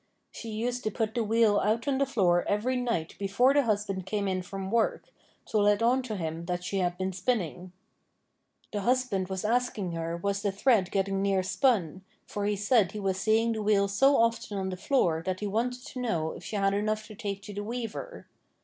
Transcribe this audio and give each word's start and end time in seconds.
She 0.31 0.49
used 0.49 0.83
to 0.85 0.89
put 0.89 1.13
the 1.13 1.23
wheel 1.23 1.59
out 1.59 1.87
on 1.87 1.99
the 1.99 2.07
floor 2.07 2.43
every 2.47 2.75
night 2.75 3.13
before 3.19 3.53
the 3.53 3.61
husband 3.61 4.07
came 4.07 4.27
in 4.27 4.41
from 4.41 4.71
work, 4.71 5.11
to 5.45 5.59
let 5.59 5.83
on 5.83 6.01
to 6.01 6.15
him 6.15 6.45
that 6.45 6.63
she 6.63 6.79
had 6.79 6.97
been 6.97 7.13
spinning. 7.13 7.71
The 8.73 8.81
husband 8.81 9.27
was 9.27 9.45
asking 9.45 9.91
her 9.91 10.17
was 10.17 10.41
the 10.41 10.51
thread 10.51 10.89
getting 10.89 11.21
near 11.21 11.43
spun, 11.43 12.01
for 12.25 12.45
he 12.45 12.55
said 12.55 12.93
he 12.93 12.99
was 12.99 13.19
seeing 13.19 13.51
the 13.51 13.61
wheel 13.61 13.87
so 13.87 14.17
often 14.17 14.57
on 14.57 14.69
the 14.69 14.75
floor 14.75 15.21
that 15.23 15.39
he 15.39 15.45
wanted 15.45 15.85
to 15.85 15.99
know 16.01 16.31
if 16.31 16.43
she 16.43 16.55
had 16.55 16.73
enough 16.73 17.05
to 17.05 17.13
take 17.13 17.43
to 17.43 17.53
the 17.53 17.63
weaver. 17.63 18.25